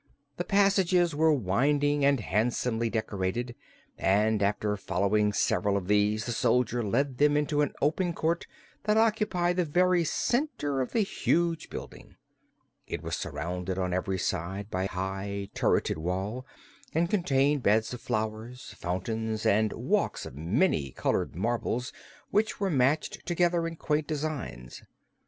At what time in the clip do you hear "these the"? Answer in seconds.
5.87-6.31